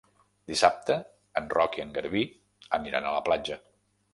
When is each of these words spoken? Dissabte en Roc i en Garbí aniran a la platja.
Dissabte 0.51 0.95
en 1.41 1.51
Roc 1.57 1.77
i 1.81 1.83
en 1.85 1.93
Garbí 1.99 2.25
aniran 2.79 3.07
a 3.07 3.13
la 3.19 3.25
platja. 3.29 3.63